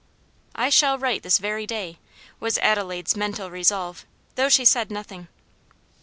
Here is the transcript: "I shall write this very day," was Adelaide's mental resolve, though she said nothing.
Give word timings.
"I 0.55 0.71
shall 0.71 0.97
write 0.97 1.21
this 1.21 1.37
very 1.37 1.67
day," 1.67 1.99
was 2.39 2.57
Adelaide's 2.57 3.15
mental 3.15 3.51
resolve, 3.51 4.03
though 4.33 4.49
she 4.49 4.65
said 4.65 4.89
nothing. 4.89 5.27